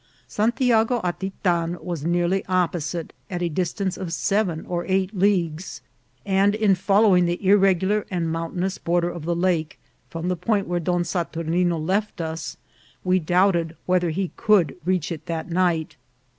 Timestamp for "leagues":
5.15-5.83